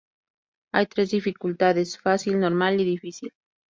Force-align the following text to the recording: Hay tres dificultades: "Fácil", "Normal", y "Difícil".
Hay 0.73 0.87
tres 0.87 1.11
dificultades: 1.11 1.99
"Fácil", 1.99 2.39
"Normal", 2.39 2.81
y 2.81 2.85
"Difícil". 2.85 3.31